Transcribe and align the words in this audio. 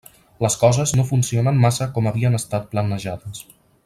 Les 0.43 0.53
coses 0.61 0.93
no 0.99 1.03
funcionen 1.09 1.61
massa 1.67 1.87
com 1.97 2.09
havien 2.13 2.39
estat 2.41 2.67
planejades. 2.73 3.45